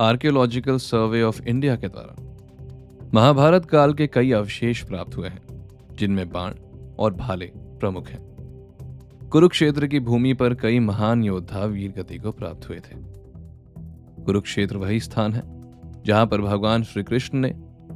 [0.00, 2.36] Archaeological survey of India के द्वारा।
[3.14, 6.54] महाभारत काल के कई अवशेष प्राप्त हुए हैं, जिनमें बाण
[6.98, 8.20] और भाले प्रमुख हैं।
[9.32, 12.96] कुरुक्षेत्र की भूमि पर कई महान योद्धा वीर गति को प्राप्त हुए थे।
[14.24, 15.42] कुरुक्षेत्र वही स्थान है,
[16.04, 17.50] जहाँ पर भगवान श्री कृष्ण ने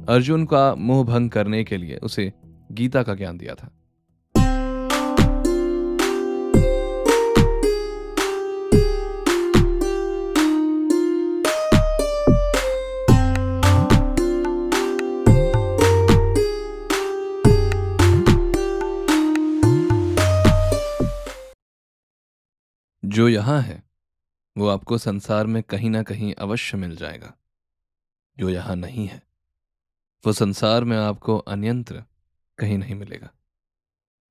[0.09, 2.33] अर्जुन का मोह भंग करने के लिए उसे
[2.71, 3.71] गीता का ज्ञान दिया था।
[23.15, 23.83] जो यहाँ है,
[24.57, 27.33] वो आपको संसार में कहीं ना कहीं अवश्य मिल जाएगा।
[28.39, 29.23] जो यहाँ नहीं है,
[30.25, 32.03] वो संसार में आपको अन्यंत्र
[32.57, 33.29] कहीं नहीं मिलेगा।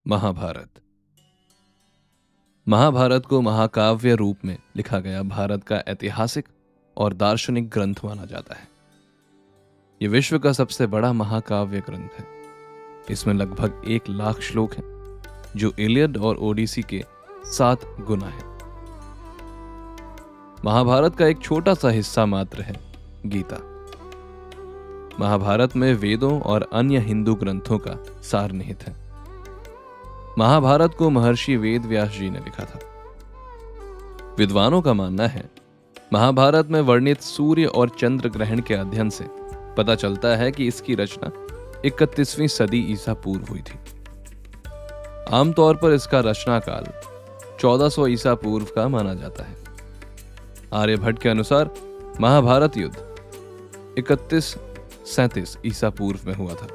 [0.08, 0.68] महाभारत।
[2.68, 6.48] महाभारत को महाकाव्य रूप में लिखा गया भारत का ऐतिहासिक
[6.96, 8.68] और दार्शनिक ग्रंथ माना जाता है।
[10.02, 12.26] यह विश्व का सबसे बड़ा महाकाव्य ग्रंथ है।
[13.10, 15.22] इसमें लगभग एक लाख श्लोक हैं,
[15.56, 17.04] जो इलियड और ओडिसी के
[17.44, 18.53] सात गुना है।
[20.64, 22.80] महाभारत का एक छोटा सा हिस्सा मात्र है,
[23.26, 23.56] गीता।
[25.20, 28.94] महाभारत में वेदों और अन्य हिंदू ग्रंथों का सार निहित है।
[30.38, 32.78] महाभारत को महर्षि वेद व्यास जी ने लिखा था।
[34.38, 35.50] विद्वानों का मानना है,
[36.12, 39.26] महाभारत में वर्णित सूर्य और चंद्र ग्रहण के अध्ययन से
[39.76, 41.32] पता चलता है कि इसकी रचना
[41.84, 43.78] इकतीसवीं सदी ईसा पूर्व हुई थी।
[45.32, 46.84] आमतौर पर इसका रचना काल
[47.60, 49.63] 1400 ईसा पूर्व का माना जाता है।
[50.74, 51.70] आर्यभट्ट के अनुसार
[52.20, 52.96] महाभारत युद्ध
[53.98, 54.44] इकतीस
[55.06, 56.66] सैतीस ईसा पूर्व में हुआ था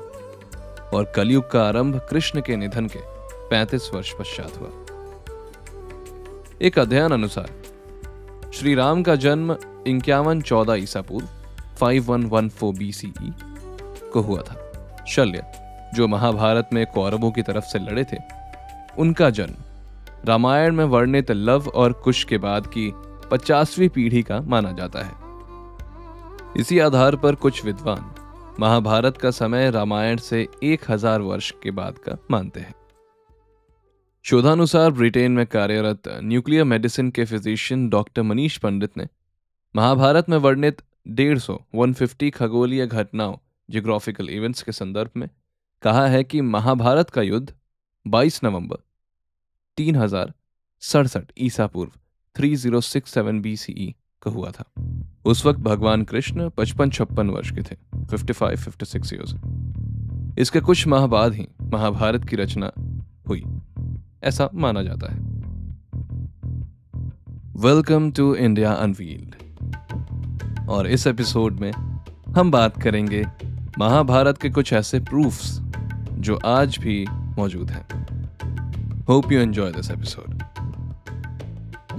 [0.93, 2.99] और कलयुग का आरंभ कृष्ण के निधन के
[3.49, 4.69] 35 वर्ष पश्चात हुआ।
[6.61, 7.49] एक अध्ययन अनुसार
[8.53, 11.27] श्री राम का जन्म इक्यावन चौदह ईसा पूर्व
[11.79, 13.13] five one one four B C
[14.13, 15.43] को हुआ था। शल्य,
[15.93, 18.17] जो महाभारत में कौरवों की तरफ़ से लड़े थे,
[18.97, 19.55] उनका जन्म
[20.25, 22.93] रामायण में वर्णित लव और कुश के बाद की
[23.31, 28.09] पचासवीं पीढ़ी का माना जाता है। इसी आधार पर कुछ विद्वान
[28.59, 32.73] महाभारत का समय रामायण से एक हज़ार वर्ष के बाद का मानते हैं।
[34.25, 39.07] शोधानुसार ब्रिटेन में कार्यरत न्यूक्लियर मेडिसिन के फिजिशियन डॉक्टर मनीष पंडित ने
[39.75, 43.35] महाभारत में वर्णित डेढ़ सौ, वन फिफ्टी खगोलीय घटनाओं
[43.69, 45.29] जियोग्राफिकल इवेंट्स के संदर्भ में
[45.83, 47.53] कहा है कि महाभारत का युद्ध
[48.05, 48.77] 22 नवंबर,
[49.77, 50.33] तीन हज़ार
[50.83, 51.91] सड़सठ ईसा पूर्व
[52.39, 54.93] 3067 BCE का हुआ था।
[55.25, 59.35] उस वक्त भगवान कृष्ण पचपन छप्पन वर्ष के थे 55 56 इयर्स
[60.39, 62.71] इसके कुछ माह बाद ही महाभारत की रचना
[63.27, 63.43] हुई।
[64.23, 65.19] ऐसा माना जाता है।
[67.55, 69.35] वेलकम टू इंडिया अनवील्ड
[70.69, 71.71] और इस एपिसोड में
[72.37, 73.25] हम बात करेंगे
[73.79, 75.59] महाभारत के कुछ ऐसे प्रूफ्स
[76.13, 78.13] जो आज भी मौजूद हैं।
[79.09, 80.38] Hope you enjoy this episode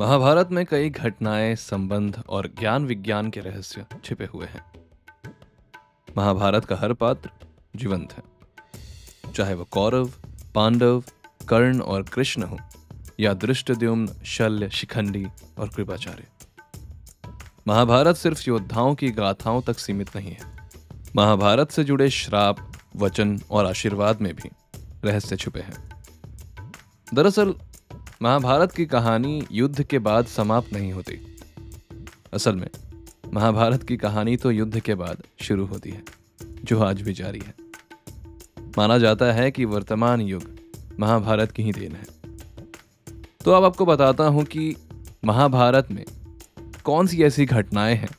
[0.00, 4.65] Mahabharat में कई घटनाएँ, संबंध और ज्ञान विज्ञान के रहस्य छिपे हुए हैं।
[6.16, 7.31] महाभारत का हर पात्र
[7.77, 8.22] जीवंत है।
[9.33, 10.10] चाहे वह कौरव,
[10.55, 11.00] पांडव,
[11.49, 12.59] कर्ण और कृष्ण हो,
[13.21, 15.27] या दृष्टद्युम्न, शल्य, शिखंडी
[15.59, 16.25] और कृपाचार्य।
[17.69, 20.71] महाभारत सिर्फ़ योद्धाओं की गाथाओं तक सीमित नहीं है।
[21.16, 24.50] महाभारत से जुड़े श्राप, वचन और आशीर्वाद में भी
[25.05, 25.91] रहस्य छुपे हैं।
[27.15, 27.55] दरअसल
[28.22, 31.36] महाभारत की कहानी युद्ध के बाद समाप्त नहीं होती।
[32.32, 32.70] असल में,
[33.32, 36.03] महाभारत की कहानी तो युद्ध के बाद शुरू होती है,
[36.64, 37.54] जो आज भी जारी है।
[38.78, 40.42] माना जाता है कि वर्तमान युग
[41.00, 42.06] महाभारत की ही देन है।
[43.44, 44.76] तो अब आपको बताता हूँ कि
[45.25, 46.04] महाभारत में
[46.84, 48.10] कौन सी ऐसी घटनाएँ हैं,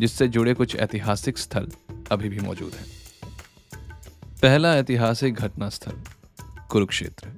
[0.00, 1.70] जिससे जुड़े कुछ ऐतिहासिक स्थल
[2.12, 2.86] अभी भी मौजूद हैं।
[4.42, 5.94] पहला ऐतिहासिक घटना स्थल
[6.68, 7.28] कुरुक्षेत्र।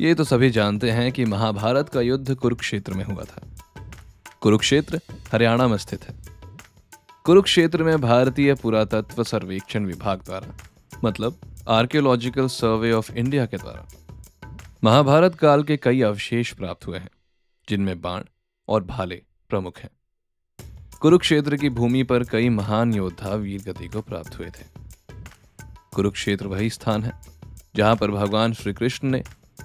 [0.00, 3.42] ये तो सभी जानते हैं कि महाभारत का युद्ध कुरुक्षेत्र में हुआ था।
[4.40, 5.00] कुरुक्षेत्र
[5.32, 6.14] हरियाणा में स्थित है।
[7.24, 10.56] कुरुक्षेत्र में भारतीय पुरातत्व सर्वेक्षण विभाग द्वारा
[11.04, 13.86] मतलब आर्कियोलॉजिकल सर्वे ऑफ़ इंडिया के द्वारा,
[14.84, 17.10] महाभारत काल के कई अवशेष प्राप्त हुए हैं,
[17.68, 18.22] जिनमें बाण
[18.68, 19.90] और भाले प्रमुख हैं।
[21.00, 24.64] कुरुक्षेत्र की भूमि पर कई महान योद्धा वीर गति को प्राप्त हुए थे।
[25.94, 27.12] कुरुक्षेत्र वही स्थान है,
[27.76, 29.22] जहाँ पर भगवान श्री कृष्ण ने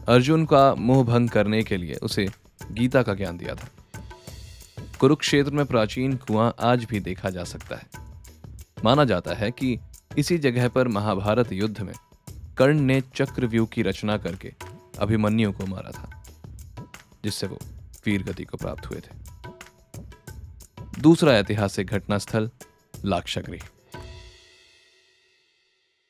[0.07, 2.27] अर्जुन का मोह भंग करने के लिए उसे
[2.71, 3.69] गीता का ज्ञान दिया था।
[4.99, 7.88] कुरुक्षेत्र में प्राचीन कुआँ आज भी देखा जा सकता है।
[8.85, 9.79] माना जाता है कि
[10.17, 11.94] इसी जगह पर महाभारत युद्ध में
[12.57, 14.53] कर्ण ने चक्रव्यूह की रचना करके
[14.99, 16.23] अभिमन्यु को मारा था,
[17.23, 17.59] जिससे वो
[18.05, 19.27] वीर गति को प्राप्त हुए थे।
[20.99, 22.49] दूसरा ऐतिहासिक घटनास्थल
[23.05, 23.59] लाक्षागृह।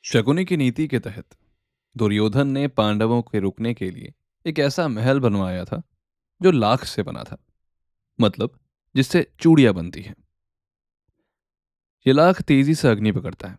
[0.02, 1.24] शकुनी की नीति के तहत
[1.98, 4.14] दुर्योधन ने पांडवों के रुकने के लिए
[4.46, 5.82] एक ऐसा महल बनवाया था,
[6.42, 7.38] जो लाख से बना था
[8.20, 8.58] मतलब
[8.96, 10.16] जिससे चूड़ियाँ बनती हैं।
[12.06, 13.58] यह लाख तेज़ी से अग्नि पकड़ता है।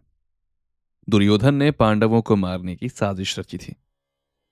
[1.10, 3.76] दुर्योधन ने पांडवों को मारने की साजिश रची थी।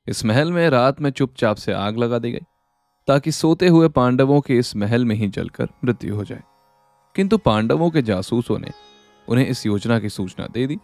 [0.07, 2.45] इस महल में रात में चुपचाप से आग लगा दी गई,
[3.07, 6.43] ताकि सोते हुए पांडवों के इस महल में ही जलकर मृत्यु हो जाए।
[7.15, 8.71] किंतु पांडवों के जासूसों ने
[9.29, 10.77] उन्हें इस योजना की सूचना दे दी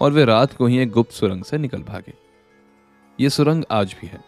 [0.00, 2.29] और वे रात को ही एक गुप्त सुरंग से निकल भागे।
[3.20, 4.18] ये सुरंग आज भी है,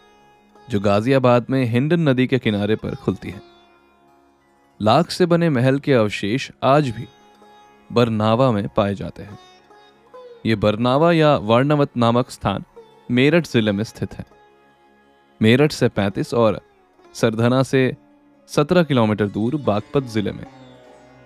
[0.69, 3.41] जो गाजियाबाद में हिंडन नदी के किनारे पर खुलती है।
[4.81, 7.07] लाख से बने महल के अवशेष आज भी
[7.91, 9.39] बरनावा में पाए जाते हैं।
[10.47, 12.65] ये बरनावा या वर्णवत नामक स्थान
[13.11, 14.25] मेरठ ज़िले में स्थित है।
[15.41, 16.61] मेरठ से 35 और
[17.15, 17.97] सरधना से
[18.49, 20.45] 17 किलोमीटर दूर बागपत ज़िले में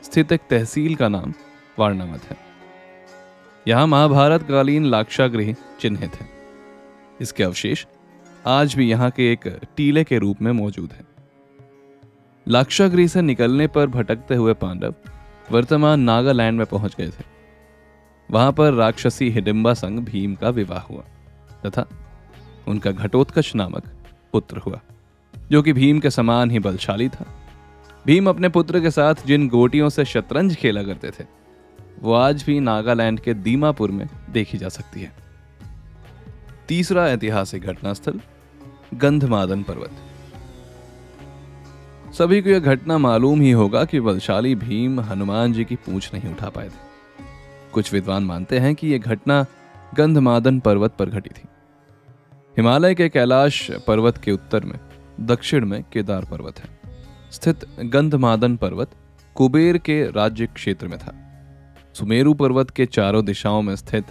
[0.02, 1.34] स्थित एक तहसील का नाम
[1.78, 2.38] वारणावत है।
[3.66, 6.35] यहाँ महाभारत कालीन लाक्षागृह चिन्हित है।
[7.20, 7.84] इसके अवशेष
[8.46, 9.46] आज भी यहाँ के एक
[9.76, 11.04] टीले के रूप में मौजूद है।
[12.46, 14.94] लाक्षागृह से निकलने पर भटकते हुए पांडव
[15.52, 17.24] वर्तमान नागालैंड में पहुँच गए थे।
[18.28, 21.02] वहाँ पर राक्षसी हिडिम्बा संग भीम का विवाह हुआ
[21.66, 21.86] तथा
[22.68, 23.88] उनका घटोत्कच नामक
[24.32, 24.80] पुत्र हुआ,
[25.34, 27.26] जो कि भीम के समान ही बलशाली था।
[28.06, 31.24] भीम अपने पुत्र के साथ जिन गोटियों से शतरंज खेला करते थे,
[32.00, 35.12] वो आज भी नागालैंड के दीमापुर में देखी जा सकती है।
[36.68, 38.20] तीसरा ऐतिहासिक घटनास्थल
[38.94, 39.90] गंधमादन पर्वत।
[42.14, 46.30] सभी को यह घटना मालूम ही होगा कि बलशाली भीम हनुमान जी की पूछ नहीं
[46.30, 46.86] उठा पाए थे।
[47.72, 49.46] कुछ विद्वान मानते हैं कि यह घटना
[49.94, 51.48] गंधमादन पर्वत पर घटी थी।
[52.32, 54.80] हिमालय के कैलाश पर्वत के उत्तर में,
[55.20, 56.80] दक्षिण में केदार पर्वत है।
[57.32, 58.90] स्थित गंधमादन पर्वत
[59.34, 61.14] कुबेर के राज्य क्षेत्र में था।
[61.94, 64.04] सुमेरु पर्वत के चारों दिशाओं में स्थित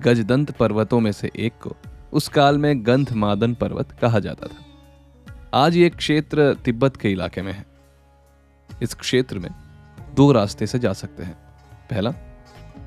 [0.00, 1.76] गजदंत पर्वतों में से एक को
[2.12, 4.64] उस काल में गंधमादन पर्वत कहा जाता था।
[5.54, 7.66] आज ये क्षेत्र तिब्बत के इलाके में है।
[8.82, 9.50] इस क्षेत्र में
[10.14, 11.34] दो रास्ते से जा सकते हैं।
[11.90, 12.14] पहला,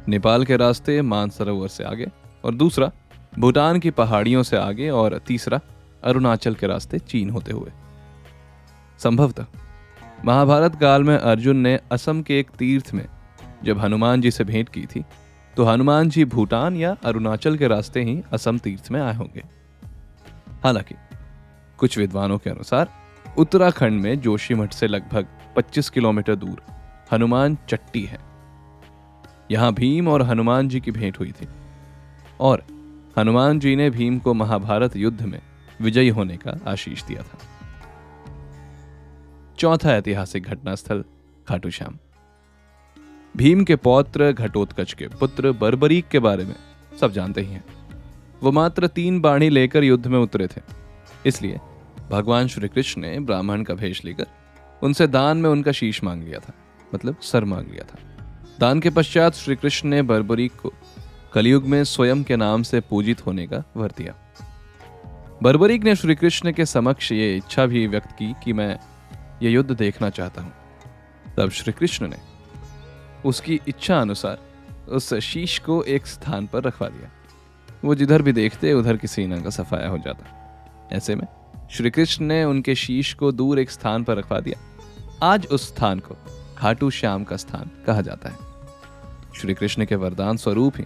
[0.07, 2.07] नेपाल के रास्ते मानसरोवर से आगे
[2.45, 2.91] और दूसरा,
[3.39, 5.59] भूटान की पहाड़ियों से आगे और तीसरा,
[6.03, 7.71] अरुणाचल के रास्ते चीन होते हुए।
[8.99, 9.45] संभवतः,
[10.25, 13.07] महाभारत काल में अर्जुन ने असम के एक तीर्थ में
[13.63, 15.05] जब हनुमान जी से भेंट की थी
[15.57, 19.43] तो हनुमान जी भूटान या अरुणाचल के रास्ते ही असम तीर्थ में आए होंगे।
[20.63, 20.95] हालाँकि,
[21.77, 22.89] कुछ विद्वानों के अनुसार,
[23.37, 26.61] उत्तराखंड में जोशीमठ से लगभग 25 किलोमीटर दूर
[27.11, 28.19] हनुमान चट्टी है।
[29.51, 31.47] यहाँ भीम और हनुमान जी की भेंट हुई थी।
[32.39, 32.63] और
[33.17, 35.41] हनुमान जी ने भीम को महाभारत युद्ध में
[35.81, 37.37] विजयी होने का आशीष दिया था।
[39.57, 41.05] चौथा ऐतिहासिक घटनास्थल
[41.47, 41.97] खाटू श्याम
[43.35, 46.55] भीम के पौत्र घटोत्कच के पुत्र बर्बरीक के बारे में
[46.99, 47.63] सब जानते ही हैं।
[48.43, 50.61] वो मात्र तीन बाणी लेकर युद्ध में उतरे थे।
[51.25, 51.59] इसलिए
[52.11, 54.25] भगवान श्री कृष्ण ने ब्राह्मण का भेष लेकर
[54.83, 56.53] उनसे दान में उनका शीश मांग लिया था
[56.93, 57.97] मतलब सर मांग लिया था।
[58.59, 60.71] दान के पश्चात श्री कृष्ण ने बर्बरीक को
[61.33, 64.13] कलयुग में स्वयं के नाम से पूजित होने का वर दिया।
[65.43, 68.77] बर्बरीक ने श्री कृष्ण के समक्ष ये इच्छा भी व्यक्त की कि मैं
[69.43, 70.53] ये युद्ध देखना चाहता हूँ।
[71.37, 72.17] तब श्री कृष्ण ने
[73.25, 74.39] उसकी इच्छा अनुसार
[74.89, 77.11] उस शीश को एक स्थान पर रखवा दिया।
[77.85, 81.27] वो जिधर भी देखते, उधर की सीना का सफाया हो जाता। ऐसे में
[81.71, 84.59] श्री कृष्ण ने उनके शीश को दूर एक स्थान पर रखवा दिया।
[85.23, 86.15] आज उस स्थान को
[86.57, 88.37] खाटू श्याम का स्थान कहा जाता है।
[89.35, 90.85] श्री कृष्ण के वरदान स्वरूप ही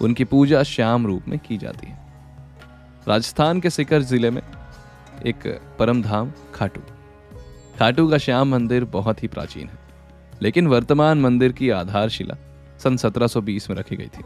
[0.00, 1.98] उनकी पूजा श्याम रूप में की जाती है।
[3.08, 4.42] राजस्थान के सिकर ज़िले में
[5.26, 6.80] एक परमधाम खाटू।
[7.78, 9.87] खाटू का श्याम मंदिर बहुत ही प्राचीन है।
[10.42, 12.34] लेकिन वर्तमान मंदिर की आधारशिला
[12.78, 14.24] सन 1720 में रखी गई थी।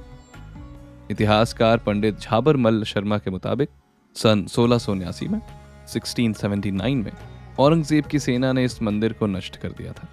[1.10, 3.68] इतिहासकार पंडित झाबर मल्ल शर्मा के मुताबिक
[4.14, 5.40] सन सोलह में
[5.86, 7.12] 1679 में
[7.58, 10.08] औरंगज़ेब की सेना ने इस मंदिर को नष्ट कर दिया था।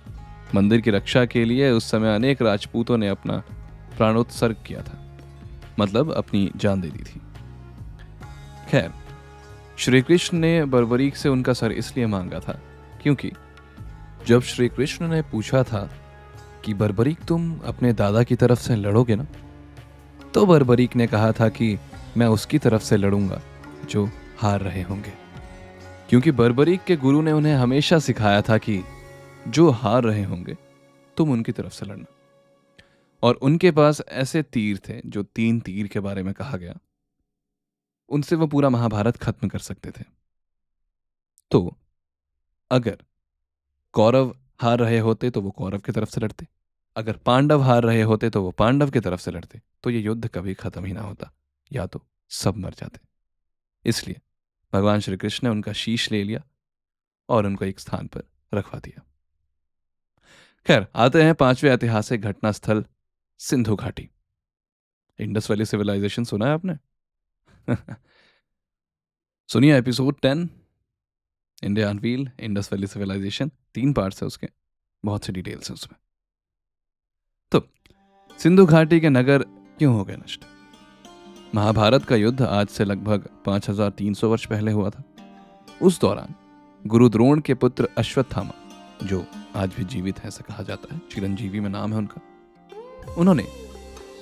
[0.56, 3.44] मंदिर की रक्षा के लिए उस समय अनेक राजपूतों ने अपना
[3.98, 5.18] प्राणोत्सर्ग किया था।
[5.80, 7.22] मतलब अपनी जान दे दी थी।
[8.70, 8.92] खैर
[9.78, 12.62] श्री कृष्ण ने बर्बरीक से उनका सर इसलिए मांगा था
[13.04, 13.32] क्योंकि
[14.28, 15.94] जब श्री कृष्ण ने पूछा था
[16.66, 19.28] कि बर्बरीक तुम अपने दादा की तरफ़ से लड़ोगे ना?
[20.34, 21.80] तो बर्बरीक ने कहा था कि
[22.18, 23.42] मैं उसकी तरफ़ से लड़ूँगा,
[23.90, 25.14] जो हार रहे होंगे।
[26.10, 28.84] क्योंकि बर्बरीक के गुरु ने उन्हें हमेशा सिखाया था कि
[29.48, 30.58] जो हार रहे होंगे,
[31.18, 32.06] तुम उनकी तरफ़ से लड़ना।
[33.24, 36.78] और उनके पास ऐसे तीर थे, जो तीन तीर के बारे में कहा गया।
[38.10, 40.04] उनसे वो पूरा महाभारत खत्म कर सकते थे।
[41.52, 41.78] तो
[42.72, 42.98] अगर
[43.94, 46.48] कौरव हार रहे होते तो वो कौरव की तरफ़ से लड़ते।
[46.96, 50.28] अगर पांडव हार रहे होते तो वो पांडव की तरफ़ से लड़ते। तो ये युद्ध
[50.28, 51.32] कभी खत्म ही ना होता,
[51.72, 53.00] या तो सब मर जाते।
[53.86, 54.22] इसलिए
[54.74, 56.42] भगवान श्री कृष्ण ने उनका शीश ले लिया
[57.30, 59.04] और उनको एक स्थान पर रखवा दिया।
[60.68, 62.86] खैर, आते हैं पाँचवें ऐतिहासिक घटना स्थल
[63.38, 64.10] सिंधु घाटी।
[65.20, 66.76] इंडस वैली सिविलाइजेशन सुना है आपने?
[69.48, 70.50] सुनिए episode ten.
[71.64, 74.48] India unveil Indus valley civilisation तीन पार्ट्स है उसके,
[75.06, 76.00] बहुत सी डिटेल्स है उसमें।
[77.52, 77.68] तो
[78.40, 79.44] सिंधु घाटी के नगर
[79.78, 80.46] क्यों हो गए नष्ट?
[81.56, 85.04] महाभारत का युद्ध आज से लगभग 5300 वर्ष पहले हुआ था।
[85.82, 86.36] उस दौरान
[86.88, 88.54] गुरु द्रोण के पुत्र अश्वत्थामा,
[89.04, 89.26] जो
[89.56, 92.22] आज भी जीवित है ऐसा कहा जाता है, चिरंजीवी में नाम है उनका,
[93.18, 93.48] उन्होंने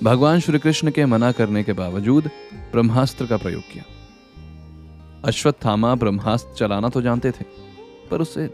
[0.02, 2.30] भगवान श्री कृष्ण के मना करने के बावजूद
[2.72, 3.84] ब्रह्मास्त्र का प्रयोग किया।
[5.24, 7.44] अश्वत्थामा ब्रह्मास्त्र चलाना तो जानते थे,
[8.10, 8.48] पर उसे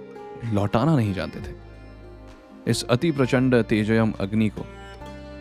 [0.44, 1.54] लौटाना नहीं जानते थे।
[2.71, 4.64] इस अति प्रचंड तेजयम अग्नि को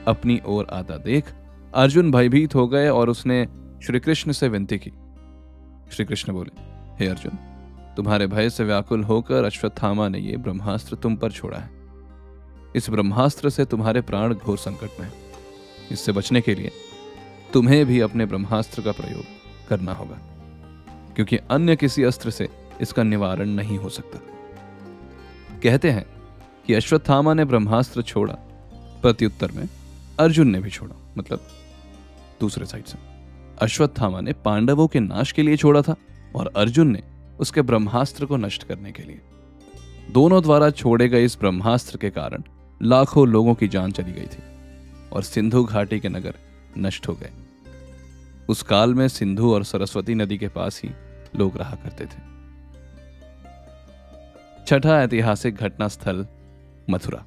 [0.07, 1.25] अपनी ओर आता देख
[1.73, 3.45] अर्जुन भयभीत हो गए और उसने
[3.85, 4.91] श्री कृष्ण से विनती की।
[5.91, 6.51] श्री कृष्ण बोले,
[6.99, 7.37] हे अर्जुन,
[7.95, 11.69] तुम्हारे भय से व्याकुल होकर अश्वत्थामा ने यह ब्रह्मास्त्र तुम पर छोड़ा है।
[12.75, 15.13] इस ब्रह्मास्त्र से तुम्हारे प्राण घोर संकट में है।
[15.91, 16.71] इससे बचने के लिए
[17.53, 19.23] तुम्हें भी अपने ब्रह्मास्त्र का प्रयोग
[19.69, 20.17] करना होगा।
[21.15, 22.49] क्योंकि अन्य किसी अस्त्र से
[22.81, 24.19] इसका निवारण नहीं हो सकता।
[25.63, 26.05] कहते हैं
[26.67, 28.33] कि अश्वत्थामा ने ब्रह्मास्त्र छोड़ा,
[29.01, 29.69] प्रत्युत्तर में
[30.19, 31.47] अर्जुन ने भी छोड़ा मतलब
[32.39, 32.97] दूसरे साइड से।
[33.61, 35.95] अश्वत्थामा ने पांडवों के नाश के लिए छोड़ा था
[36.35, 37.03] और अर्जुन ने
[37.39, 39.21] उसके ब्रह्मास्त्र को नष्ट करने के लिए।
[40.11, 42.43] दोनों द्वारा छोड़े गए इस ब्रह्मास्त्र के कारण
[42.81, 44.43] लाखों लोगों की जान चली गई थी
[45.13, 46.35] और सिंधु घाटी के नगर
[46.77, 47.31] नष्ट हो गए।
[48.49, 50.91] उस काल में सिंधु और सरस्वती नदी के पास ही
[51.35, 52.33] लोग रहा करते थे।
[54.65, 56.27] छठा ऐतिहासिक घटना स्थल
[56.89, 57.25] मथुरा।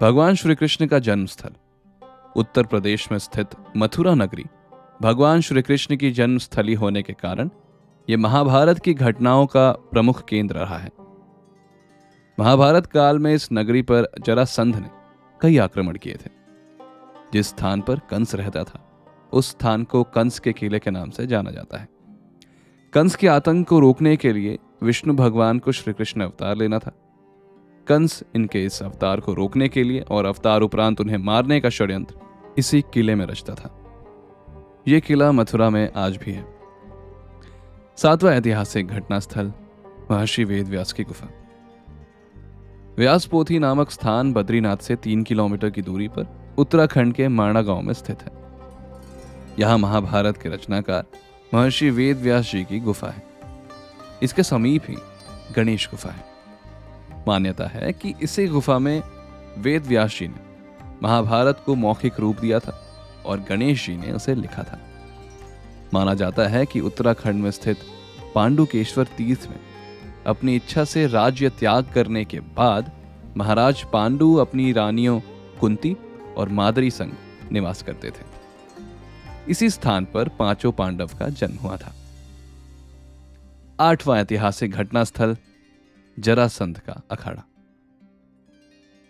[0.00, 1.50] भगवान श्री कृष्ण का जन्म स्थल
[2.36, 3.46] उत्तर प्रदेश में स्थित
[3.76, 4.44] मथुरा नगरी
[5.02, 7.50] भगवान श्री कृष्ण की जन्म स्थली होने के कारण
[8.10, 10.90] यह महाभारत की घटनाओं का प्रमुख केंद्र रहा है।
[12.40, 14.90] महाभारत काल में इस नगरी पर जरासंध ने
[15.40, 16.30] कई आक्रमण किए थे।
[17.32, 18.87] जिस स्थान पर कंस रहता था
[19.32, 21.88] उस स्थान को कंस के किले के नाम से जाना जाता है।
[22.92, 26.92] कंस के आतंक को रोकने के लिए विष्णु भगवान को श्री कृष्ण अवतार लेना था।
[27.86, 32.14] कंस इनके इस अवतार को रोकने के लिए और अवतार उपरांत उन्हें मारने का षड्यंत्र
[32.58, 33.74] इसी किले में रचता था।
[34.88, 36.44] यह किला मथुरा में आज भी है।
[37.96, 39.52] सातवां ऐतिहासिक घटना स्थल
[40.10, 41.28] महर्षि वेद व्यास की गुफा।
[42.98, 47.94] व्यासपोथी नामक स्थान बद्रीनाथ से तीन किलोमीटर की दूरी पर उत्तराखंड के माणा गाँव में
[47.94, 48.47] स्थित है।
[49.58, 51.04] यहाँ महाभारत के रचनाकार
[51.54, 53.22] महर्षि वेद व्यास जी की गुफा है।
[54.22, 54.96] इसके समीप ही
[55.56, 56.24] गणेश गुफा है।
[57.28, 59.02] मान्यता है कि इसी गुफा में
[59.58, 60.40] वेद व्यास जी ने
[61.02, 62.86] महाभारत को मौखिक रूप दिया था
[63.26, 64.80] और गणेश जी ने उसे लिखा था।
[65.94, 67.78] माना जाता है कि उत्तराखंड में स्थित
[68.34, 69.60] पांडुकेश्वर तीर्थ में
[70.26, 72.92] अपनी इच्छा से राज्य त्याग करने के बाद
[73.36, 75.20] महाराज पांडु अपनी रानियों
[75.60, 75.96] कुंती
[76.36, 77.12] और मादरी संग
[77.52, 78.27] निवास करते थे।
[79.48, 81.94] इसी स्थान पर पाँचों पांडव का जन्म हुआ था।
[83.80, 85.36] आठवां ऐतिहासिक घटनास्थल,
[86.18, 87.44] जरासंध का अखाड़ा।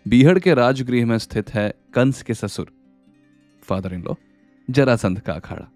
[0.07, 2.73] बीहड़ के राजगृह में स्थित है कंस के ससुर
[3.63, 4.13] फादर इन लॉ
[4.69, 5.71] जरासंध का अखाड़ा।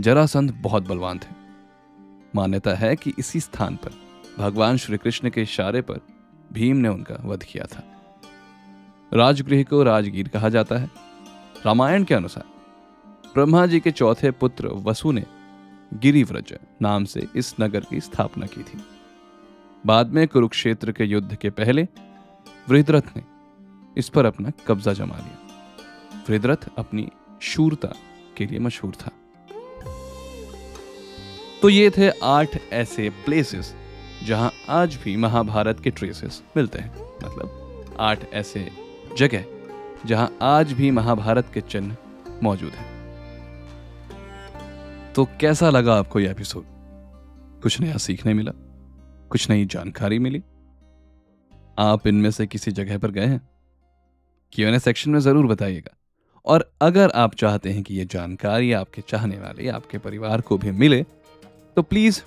[0.00, 1.44] जरासंध बहुत बलवान थे।
[2.34, 3.90] मान्यता है कि इसी स्थान पर
[4.38, 6.00] भगवान श्री कृष्ण के इशारे पर
[6.52, 7.84] भीम ने उनका वध किया था।
[9.14, 10.90] राजगृह को राजगीर कहा जाता है।
[11.66, 12.53] रामायण के अनुसार
[13.34, 15.24] ब्रह्मा जी के चौथे पुत्र वसु ने
[15.94, 18.84] गिरिव्रज नाम से इस नगर की स्थापना की थी।
[19.86, 21.88] बाद में कुरुक्षेत्र के युद्ध के पहले
[22.68, 23.22] वृद्रथ ने
[23.96, 27.08] इस पर अपना कब्जा जमा लिया। वृद्रथ अपनी
[27.42, 27.88] शूरता
[28.36, 29.10] के लिए मशहूर था।
[31.62, 33.74] तो ये थे आठ ऐसे प्लेसेस
[34.24, 38.70] जहाँ आज भी महाभारत के ट्रेसेस मिलते हैं। मतलब आठ ऐसे
[39.18, 39.44] जगह
[40.06, 41.96] जहाँ आज भी महाभारत के चिन्ह
[42.42, 42.93] मौजूद हैं।
[45.14, 46.64] तो कैसा लगा आपको यह एपिसोड
[47.62, 48.52] कुछ नया सीखने मिला?
[49.30, 50.42] कुछ नई जानकारी मिली?
[51.78, 53.48] आप इनमें से किसी जगह पर गए हैं?
[54.52, 55.96] क्यों सेक्शन में ज़रूर बताइएगा।
[56.44, 60.70] और अगर आप चाहते हैं कि यह जानकारी आपके चाहने वाले, आपके परिवार को भी
[60.70, 61.02] मिले
[61.76, 62.22] तो please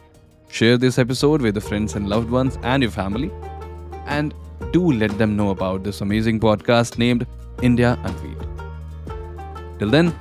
[0.51, 3.27] share this episode with friends and loved ones and your family
[4.15, 4.33] and
[4.73, 7.25] do let them know about this amazing podcast named
[7.63, 8.37] India unveiled
[9.79, 10.13] till then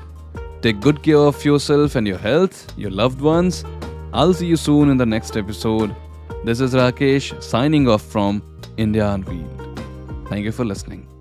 [0.67, 3.65] take good care of yourself and your health, your loved ones.
[4.13, 5.95] I'll see you soon in the next episode.
[6.45, 8.43] This is Rakesh signing off from
[8.77, 9.79] India Unveiled.
[10.29, 11.16] Thank you for listening.